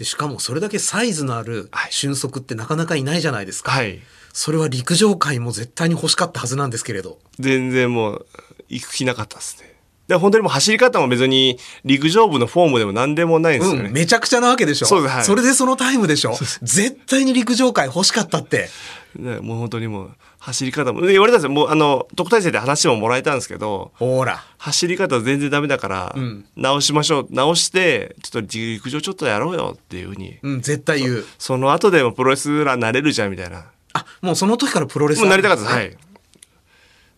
[0.00, 1.92] でしかもそれだけサイズのあるはい。
[1.92, 4.00] 俊足ってなかなかいないじゃないですか、はい。
[4.32, 7.18] それは陸上界も絶対に欲しかったはずなんですけれど。
[7.38, 8.26] 全然もう、
[8.70, 9.74] 行く気なかったですね。
[10.08, 13.88] で、本当にもう走り方も別に陸上部のフォームでも何でもないんですよね。
[13.88, 14.86] うん、めちゃくちゃなわけでしょ。
[14.86, 15.24] そうですはい。
[15.24, 16.32] それでそのタイムでしょ。
[16.62, 18.56] 絶対に陸上界欲しかったって。
[18.56, 18.68] で
[19.18, 21.50] もう本当にもう、走り方も、で言われたんですよ。
[21.50, 27.26] もうあの、特待生で話ももらえたんですけど、ほら走り方全然ダメだから、うん直しましょう。
[27.30, 30.38] 直して、ちょっと陸上ちょっとやろうよっていうふうに。
[30.42, 33.66] うん絶対言うその後でもプロレスラーなれるじゃんみたいな。
[33.92, 35.72] あもうその時からプロレスもうなりたかったです。
[35.72, 35.96] ははいい。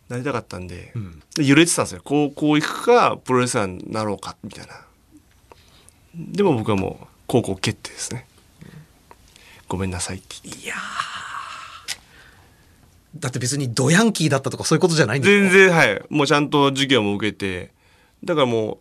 [0.09, 2.01] なりたかったんで、んで揺れてたんですよ。
[2.05, 4.75] 高校行くか、プロレスラーになろうか、みたいな。
[6.15, 8.27] でも僕はもう、高校決定ですね。
[9.69, 10.37] ごめんなさいって。
[10.49, 11.12] いやー
[13.17, 16.03] だって別にドヤンキーだったとかそういうことじゃないんです全然、はい。
[16.09, 17.73] もうちゃんと授業も受けて、
[18.25, 18.79] だからもう、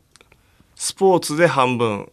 [0.75, 2.11] スポーツで半分、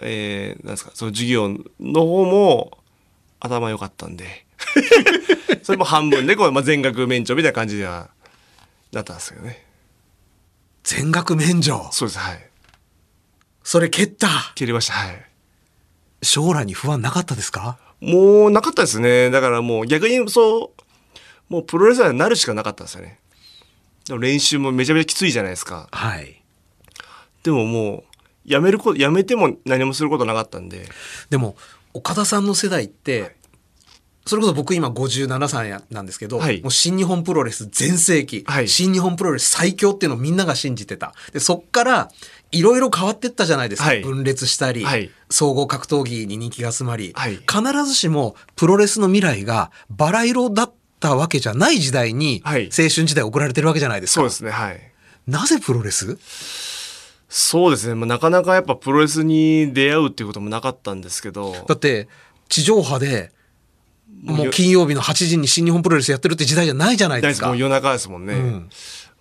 [0.00, 1.48] えー、なんですか、その授業
[1.80, 2.78] の方も
[3.40, 4.46] 頭良かったんで、
[5.62, 8.10] それも半分で、こう、まあ、全額免除みたいな感じでは、
[8.92, 9.64] だったんですよね。
[10.84, 11.88] 全額免除？
[11.92, 12.50] そうです、はい。
[13.62, 14.28] それ蹴った？
[14.54, 15.24] 切りました、はい。
[16.22, 17.78] 将来に不安なかったですか？
[18.00, 19.30] もうなかったですね。
[19.30, 20.77] だからもう逆にそう、
[21.48, 23.18] もうプロレスラーになるしかなかったんですよね。
[24.06, 25.88] でも練習もめちゃめちゃきついじゃないですか。
[25.92, 26.42] はい。
[27.42, 28.04] でももう、
[28.44, 30.88] やめること、やめても何もすることなかったんで。
[31.28, 31.56] でも
[31.92, 33.36] 岡田さんの世代って、
[34.28, 36.60] それこそ僕今57歳やなんですけど、はい。
[36.60, 38.68] もう新日本プロレス全盛期、はい。
[38.68, 41.14] 新日本プロレス最強っていうのをみんなが信じてた。
[41.32, 42.10] でそっから
[42.50, 44.02] いろいろ変わってったじゃないですか、はい。
[44.02, 45.10] 分裂したり、はい。
[45.30, 47.36] 総合格闘技に人気が集まり、はい。
[47.36, 52.64] 必ずしもプロレスの未来がバラ色だったわけじゃない時代に、はい。
[52.66, 54.20] 青春時代送られてるわけじゃないですか。
[54.20, 54.80] そうですね、はい。
[55.26, 56.18] なぜプロレス？
[57.28, 62.08] そうですね、まあ、なかなかやっぱプロレスに出会うっていうこともなかったんですけど、だって
[62.48, 63.32] 地上波で
[64.22, 67.48] もうよ金曜日の8時に新日本プロレスやってるって時代じゃないじゃないですか。
[67.48, 68.32] もう夜中ですもんね。
[68.32, 68.70] うん。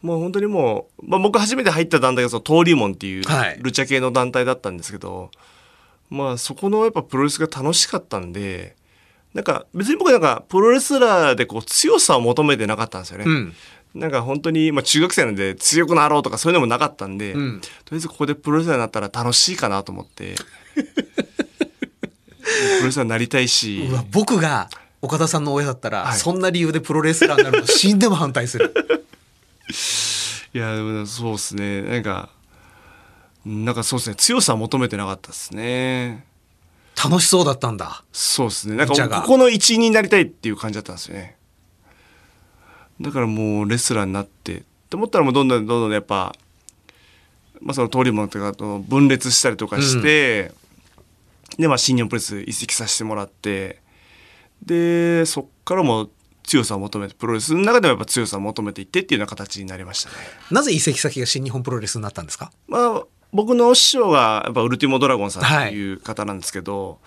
[0.02, 3.60] もう本当にもう、まあ、僕初めて入った団体がその登竜門っていうはい。
[3.60, 5.32] ルチャ系の団体だったんですけど、
[6.10, 8.77] まあそこのやっぱプロレスが楽しかったんで
[9.38, 13.26] なんか別に僕なんかプロレスラーでこう強さを求めてなかったんですよね。
[13.28, 13.54] うん。
[13.94, 17.62] なんか本当に、まあ、中学生なんで強くなろうとかそういうのもなかったんで、うん。
[17.62, 20.34] とりあえずここでプロレスラーになったら楽しいかなと思って。
[20.74, 20.82] プ
[22.80, 23.88] ロレスラーになりたいし。
[23.88, 24.72] うわ僕が
[25.04, 26.18] 岡田さんの親だったら、はい。
[26.18, 28.74] そんな理由でプロレスラーになるの死んでも反対する。
[30.52, 31.84] いやでもそうですね。
[31.84, 32.32] なんか
[33.46, 34.16] なんかそうですね。
[34.16, 36.26] 強さを求めてなかったですね
[37.04, 38.04] 楽しそうだったんだ。
[38.12, 38.76] そうですね。
[38.76, 41.38] なんかここの一員になりたいっていう感じだったんですよね。
[43.00, 46.36] だからもうレスラーになってって思ったらもうどんどんどんどんやっぱ
[47.62, 50.52] まあその通りもとかと分裂したりとかして、
[51.60, 53.80] でまあ新日本プロレス移籍させてもらって
[54.66, 56.10] でそっからも
[56.44, 60.16] 強さを求めてプロレスの中でもやっぱ強さを求めていってっていうような形になりましたね。
[60.50, 62.52] なぜ移籍先が新日本プロレスになったんですか？
[62.68, 67.00] まあ僕の師匠がやっぱウルティモドラゴンさんっていう方なんですけど、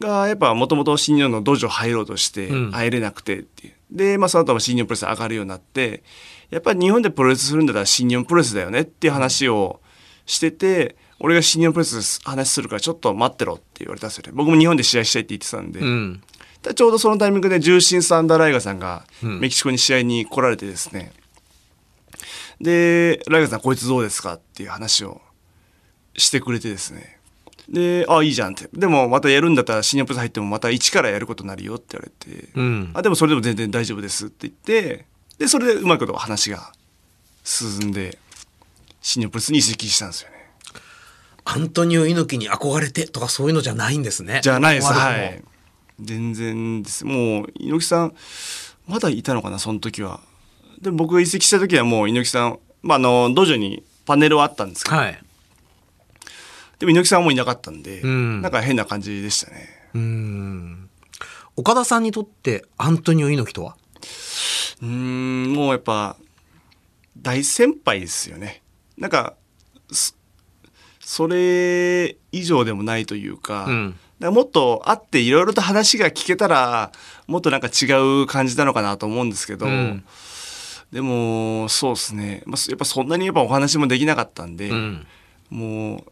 [0.00, 2.70] がやっぱもともと新日本の道場入ろうとしてうん。
[2.70, 6.02] 入れなくてっていう、で、まあ、その後も新日本プロレス上がるようになって
[6.50, 9.80] やっぱり日本でプロレスするんだったら新日本プロレスだよねっていう話を
[10.26, 14.32] してて俺が新日本プロレス話するからちょっと待ってろって言われたんですよね。
[14.34, 16.22] 僕も日本で試合したいって言ってたんで、うん。
[16.62, 19.40] でちょうどそのタイミングで重心サンダーライガさんがうん。
[19.40, 21.12] メキシコに試合に来られてですね、
[22.60, 25.20] でライガさんこいつどうですかっていう話を
[26.18, 27.18] してくれてですね
[27.68, 32.10] で「あいいじゃん」って「でもまたやるんだったら新日本プロレス入ってもまた一からやることになるよ」って言われ
[32.42, 35.06] て「うんあでもそれでも全然大丈夫です」って言って
[35.38, 36.72] でそれでうまいこと話が
[37.44, 38.18] 進んで
[39.00, 40.38] 新日本プロレスに移籍したんですよね。
[41.44, 44.40] アントニオ猪木に憧れてとかそういうのじゃないんですね。
[44.42, 44.92] じゃないです。
[44.92, 45.42] はい。
[45.98, 47.06] 全然です。
[47.06, 48.14] もう、猪木さん、
[48.86, 50.20] まだいたのかな、その時は。
[50.82, 55.18] でも僕が移籍した時はもう猪木さん、まあ、あの、道場にパネルはあったんですけど、はい。
[56.78, 59.68] でも猪木さんはもういなかったんで、んなんか変な感じでしたね。
[59.94, 60.90] うん。
[61.56, 63.76] 岡田さんにとってアントニオ猪木とは？
[64.80, 66.16] うーん、もうやっぱ、
[67.20, 68.62] 大先輩ですよね。
[68.96, 69.34] なんか、
[69.90, 70.14] そ
[71.00, 76.90] それ以上でもないというか、うんだからもっと会っていろいろと話が聞けたら、
[77.28, 77.86] もっとなんか違
[78.22, 80.04] う感じなのかなと思うんですけど、うん
[80.90, 82.42] でも、そうですね。
[82.46, 85.06] まあ、やっぱそんなにやっぱお話もできなかったんで、うん。
[85.50, 86.04] もう、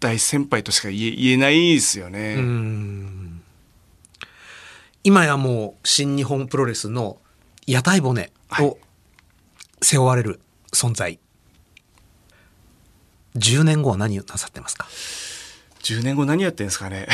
[0.00, 2.34] 大先輩としか言えないですよね。
[2.38, 3.42] うん。
[5.02, 7.18] 今やもう新日本プロレスの
[7.66, 8.78] 屋台骨を
[9.82, 10.40] 背負われる
[10.72, 11.18] 存在。
[13.36, 14.86] 10年後は何をなさってますか
[15.82, 17.06] ？10年後何やってんですかね。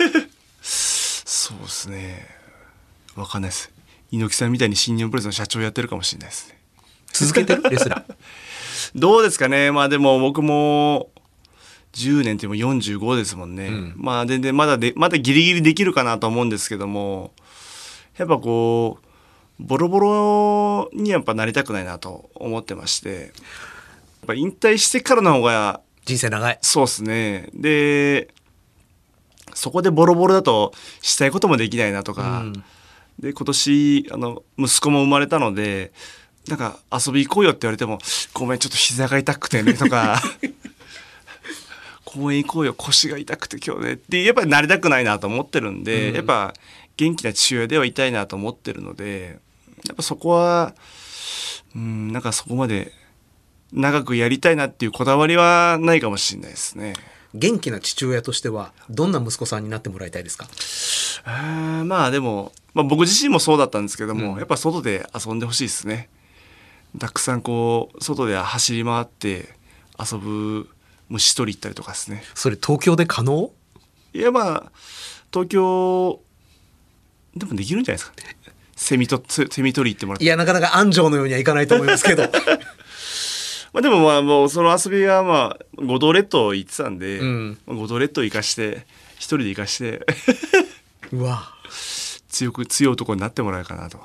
[0.60, 2.26] そうですね。
[3.14, 3.70] わかんないです。
[4.10, 6.58] 猪木さんみたいに新日本プロレスの社長やってるかもしれないですね。
[7.12, 7.56] 続けて？
[7.56, 8.14] るレスラー。
[8.94, 9.70] どうですかね。
[9.70, 11.10] まあでも僕も
[11.92, 13.94] 10年ってもう45ですもんね、ん。
[13.96, 17.32] まあ全然まだでまだギリギリできるかなと思うんですけども。
[18.18, 19.06] やっぱこう
[19.58, 23.20] ボロボロにやっぱなりたくないなと思ってまして。
[23.20, 23.30] やっ
[24.28, 26.58] ぱ引退してからの方が人生長い。
[26.62, 27.48] そうですね。
[27.54, 28.28] で、
[29.54, 32.52] そこでボロボロだとしたいこともできないなとか、うん。
[33.18, 35.92] で、今年、あの、息子も生まれたので、
[36.48, 37.98] なんか遊び行こうよって言われても、
[38.32, 40.20] ごめん、ちょっと膝が痛くてねとか、
[42.14, 43.92] 公園行こうよ、腰が痛くて今日ね。
[43.94, 46.14] って、やっぱりなりたくないなと思ってるんで、うん。
[46.16, 46.54] やっぱ
[46.96, 49.38] 元気な父親ではいたいなと思ってるので、
[49.86, 50.74] やっぱそこは、
[51.74, 52.92] うん、なんかそこまで
[53.72, 56.92] 長くやりたいなっていうこだわりはないかもしれないですね。
[57.34, 60.46] 元気な父親としてはどんな息子さんになってもらいたいですか？
[61.24, 64.38] あーまあでも、まあ、僕自身もそうだったんですけども、うん。
[64.38, 66.10] やっぱ外で遊んでほしいですね。
[66.98, 69.48] たくさんこう外で走り回って
[69.98, 70.68] 遊ぶ
[71.12, 72.24] 虫取り行ったりとかですね。
[72.34, 73.50] それ東京で可能？
[74.14, 74.72] いやまあ
[75.32, 76.20] 東京
[77.36, 78.36] でもできるんじゃないですかね。
[78.76, 80.24] セミとセセミ取り行ってもらって。
[80.24, 82.24] いやなかなか安城のようにはいかないと思いますけど。
[83.72, 87.58] まあでもまあもうその遊びはまあ五島列島行ってたんで、うん。
[87.66, 90.06] まあ五島列島行かして一人で行かして。
[91.12, 91.30] うわ。
[91.30, 91.40] や
[92.28, 94.00] 強く強い男になってもらえるかなと。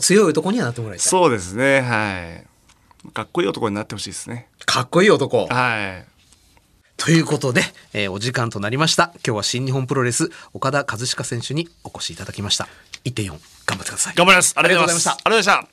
[0.00, 1.06] 強い男にはなってもらいたい。
[1.06, 2.44] そうですねは
[3.08, 3.12] い。
[3.12, 4.48] かっこいい男になってほしいですね。
[4.64, 5.46] かっこいい男。
[5.46, 6.15] はい
[6.96, 9.12] ということで、えーお時間となりました。
[9.24, 12.68] 今日は新日本プロレス岡田和親選手にお越しいただきました。
[13.04, 13.38] 1.4頑
[13.78, 14.14] 張ってください。
[14.14, 14.54] 頑張ります。
[14.56, 15.66] ありがとうございましたありがとうございまし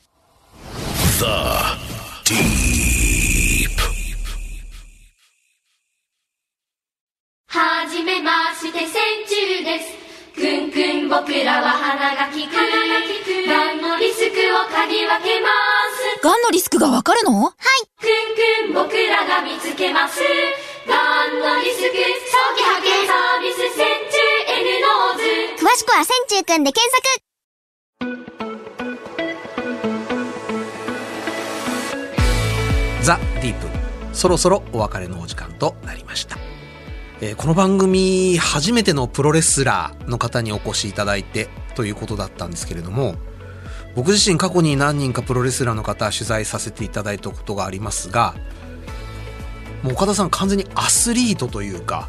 [1.20, 1.24] た。
[1.24, 2.34] ありがとうございました。
[2.34, 3.70] Deep.
[7.48, 8.92] はじめまして戦
[9.28, 9.94] 中です。
[10.34, 12.54] くんくん僕らは鼻が利く。
[12.54, 15.48] がんのリスクを嗅ぎ分けま
[16.18, 16.22] す。
[16.22, 17.44] がんのリスクがわかるの？
[17.44, 17.54] はい。
[18.00, 18.06] く
[18.72, 20.20] んくん僕らが見つけます
[20.86, 24.16] がんのリスク早期発見サービス線虫
[24.48, 25.64] N ノーズ。
[25.64, 27.02] 詳しくは線虫くんで検索。
[33.02, 33.68] ザ・ディープ。
[34.14, 36.38] そろそろお別れのお時間となりました、
[37.20, 43.16] えーこの番組初めてのプロレスラーの方にお越しいただいてということだったんですけれども
[43.96, 48.34] 僕自身過去に何人かプロレスラーの方取材させていただいたことがありますが
[49.84, 52.08] もう岡田さん完全にアスリートというか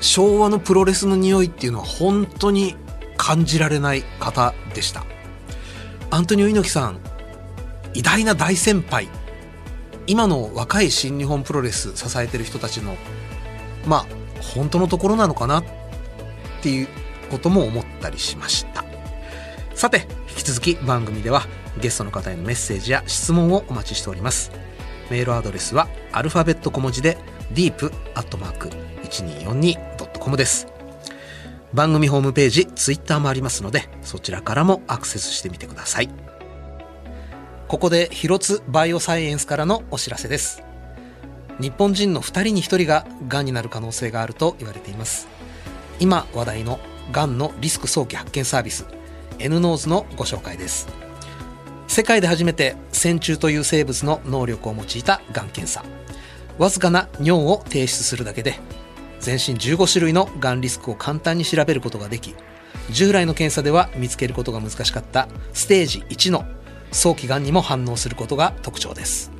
[0.00, 2.76] 昭和のプロレスの匂いっていうのは本当に
[3.16, 5.04] 感じられない方でした。
[6.10, 7.00] アントニオ猪木さん
[7.92, 9.08] 偉大な大先輩。
[10.06, 12.96] 今の若い新日本プロレス支えてる人たちの
[13.86, 14.06] まあ
[14.40, 15.64] 本当のところなのかなっ
[16.62, 16.88] ていう
[17.30, 18.84] ことも思ったりしました。
[19.74, 21.48] さて引き続き番組では
[21.80, 24.63] ゲストの方へのメッセージや質問をお待ちしております。
[25.10, 27.18] メールアドレスはアルファベット小文字で
[27.52, 30.68] deep.1242.com です
[31.74, 36.08] 番組ホームページ、ツイッターもありますので、そちらからもアクセスしてみてください。
[37.66, 40.62] ここで、広津バイオサイエンスからのお知らせです。
[41.60, 45.26] 日本人の2人に1人が癌になる可能性があると言われています。
[45.98, 46.78] 今話題の
[47.10, 48.86] 癌のリスク早期発見サービス、
[49.40, 51.03] N ノーズのご紹介です。
[51.86, 55.84] 世界で初めて線虫という生物の能力を用いたがん検査。
[56.58, 58.58] わずかな尿を提出するだけで
[59.20, 62.34] 全身15種類のがんリスクを簡単に調べることができ
[62.90, 66.44] 従来の検査では見つけることが難しかったステージ1の
[66.92, 69.32] 早期がんにも反応することが特徴です。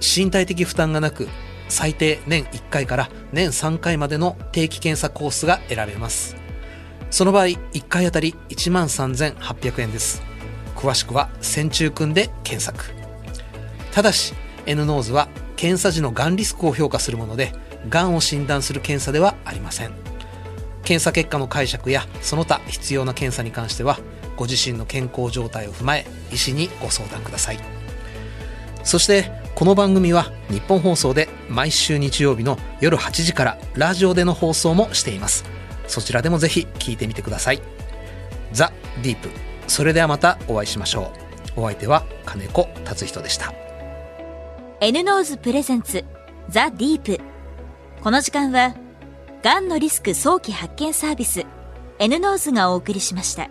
[0.00, 1.28] 身体的負担がなく
[1.68, 6.36] 最低年1回から年3回までの定期検査コースが選べます。
[7.10, 10.22] その場合1回あたり1万3800円です。
[10.82, 12.92] 詳しくは線虫くんで検索。
[13.92, 14.34] ただし
[14.66, 17.52] N ノーズは検査時のがんリスクを評価するもので
[17.88, 19.92] がんを診断する検査ではありません。
[20.82, 24.00] 検査結果の解釈やその他必要な検査に関しては
[24.36, 27.60] ご自身の健康状態を踏まえ医師にご相談ください。
[28.82, 35.44] そしてこの番組はニッポン放送で毎週日曜日の夜8時からラジオでの放送もしています。
[35.86, 37.62] そちらでもぜひ聞いてみてください。
[38.50, 39.51] ザ・ディープ。
[39.66, 41.12] それではまたお会いしましょ
[41.56, 41.60] う。
[41.60, 43.52] お相手は金子達人でした。
[44.80, 46.04] N ノーズプレゼンツ
[46.48, 47.20] ザ・ディープ
[48.02, 48.74] この時間は
[49.42, 51.46] がんのリスク早期発見サービス
[51.98, 53.48] N ノーズがお送りしました。